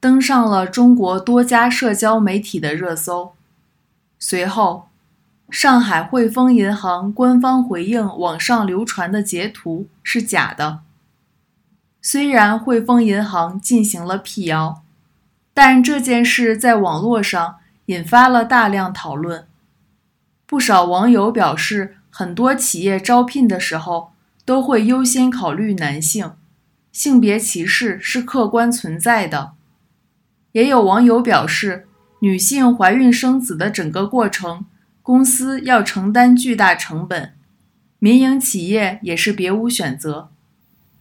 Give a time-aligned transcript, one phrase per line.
[0.00, 3.34] 登上了中国多家社交媒体的热搜。
[4.18, 4.88] 随后，
[5.50, 10.80] 上海汇丰银行官方回应网上流传的截图是假的。
[12.00, 14.82] 虽然汇丰银行进行了辟谣，
[15.52, 19.46] 但这件事在网络上引发了大量讨论。
[20.46, 24.12] 不少网友表示，很多企业招聘的时候
[24.44, 26.32] 都会优先考虑男性，
[26.92, 29.52] 性别歧视是客观存在的。
[30.58, 31.86] 也有网友表示，
[32.18, 34.64] 女性怀孕生子的整个过程，
[35.04, 37.34] 公司要承担巨大成本，
[38.00, 40.30] 民营企业也是别无选择。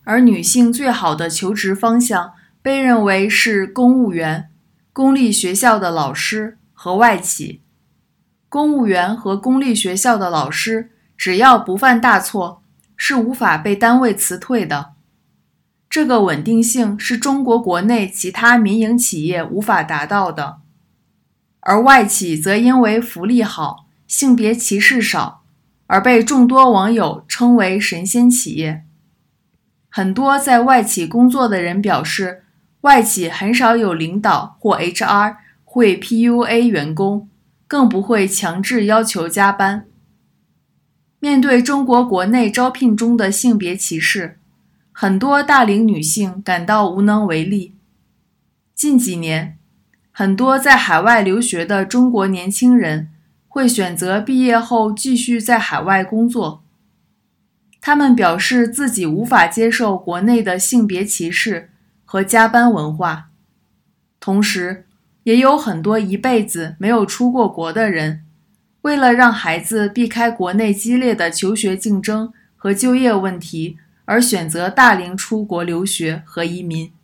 [0.04, 4.50] 而女性最好的求职方向被认为是公务员、
[4.94, 7.64] 公立学校的老师和外企。
[8.48, 12.62] 公务员和公立学校的老师只要不犯大错，
[12.96, 14.92] 是无法被单位辞退的。
[15.90, 20.58] 这个稳定性是中国国内其他民营企业无法达到的。
[21.62, 25.44] 而外企则因为福利好、性别歧视少，
[25.88, 28.84] 而被众多网友称为“神仙企业”。
[29.90, 32.44] 很多在外企工作的人表示，
[32.82, 37.28] 外企很少有领导或 HR 会 PUA 员工，
[37.68, 39.88] 更不会强制要求加班。
[41.20, 44.40] 面对中国国内招聘中的性别歧视，
[45.00, 47.76] 很多大龄女性感到无能为力。
[48.74, 49.56] 近几年，
[50.12, 53.10] 很多在海外留学的中国年轻人
[53.48, 56.64] 会选择毕业后继续在海外工作。
[57.80, 61.70] 他们表示自己无法接受国内的性别歧视
[62.04, 63.30] 和加班文化，
[64.20, 64.88] 同时，
[65.26, 68.24] 也有很多一辈子没有出过国的人，
[68.82, 73.78] 为了让孩子避开国内激烈的求学竞争和就业问题，
[74.08, 76.97] 而选择大龄出国留学和移民。